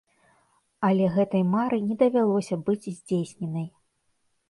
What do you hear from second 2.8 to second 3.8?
здзейсненай.